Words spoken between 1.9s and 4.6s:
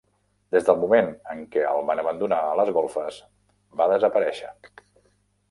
abandonar a les golfes, va desaparèixer.